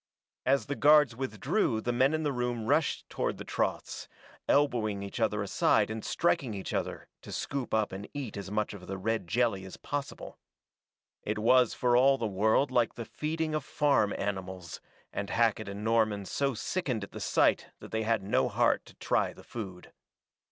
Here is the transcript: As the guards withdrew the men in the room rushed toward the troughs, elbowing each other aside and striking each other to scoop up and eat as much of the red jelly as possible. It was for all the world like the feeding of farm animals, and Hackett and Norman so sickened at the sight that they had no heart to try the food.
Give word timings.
As 0.47 0.65
the 0.65 0.73
guards 0.75 1.15
withdrew 1.15 1.79
the 1.79 1.91
men 1.93 2.15
in 2.15 2.23
the 2.23 2.31
room 2.31 2.65
rushed 2.65 3.07
toward 3.07 3.37
the 3.37 3.43
troughs, 3.43 4.07
elbowing 4.47 5.03
each 5.03 5.19
other 5.19 5.43
aside 5.43 5.91
and 5.91 6.03
striking 6.03 6.55
each 6.55 6.73
other 6.73 7.07
to 7.21 7.31
scoop 7.31 7.71
up 7.71 7.91
and 7.91 8.09
eat 8.11 8.35
as 8.35 8.49
much 8.49 8.73
of 8.73 8.87
the 8.87 8.97
red 8.97 9.27
jelly 9.27 9.63
as 9.63 9.77
possible. 9.77 10.39
It 11.21 11.37
was 11.37 11.75
for 11.75 11.95
all 11.95 12.17
the 12.17 12.25
world 12.25 12.71
like 12.71 12.95
the 12.95 13.05
feeding 13.05 13.53
of 13.53 13.63
farm 13.63 14.11
animals, 14.17 14.81
and 15.13 15.29
Hackett 15.29 15.69
and 15.69 15.83
Norman 15.83 16.25
so 16.25 16.55
sickened 16.55 17.03
at 17.03 17.11
the 17.11 17.19
sight 17.19 17.67
that 17.77 17.91
they 17.91 18.01
had 18.01 18.23
no 18.23 18.49
heart 18.49 18.83
to 18.87 18.95
try 18.95 19.33
the 19.33 19.43
food. 19.43 19.91